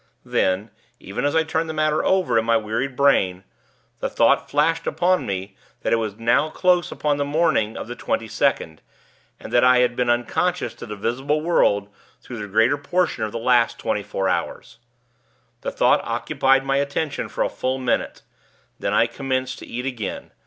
[0.25, 3.43] Then, even as I turned the matter over in my wearied brain,
[3.99, 7.95] the thought flashed upon me that it was now close upon the morning of the
[7.95, 8.81] twenty second,
[9.39, 11.87] and that I had been unconscious to the visible world
[12.19, 14.79] through the greater portion of the last twenty four hours.
[15.61, 18.23] The thought occupied my attention for a full minute;
[18.79, 20.31] then I commenced to eat again.